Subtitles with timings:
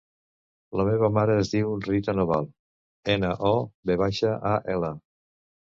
[0.79, 2.49] La meva mare es diu Rita Noval:
[3.17, 3.55] ena, o,
[3.91, 4.95] ve baixa, a, ela.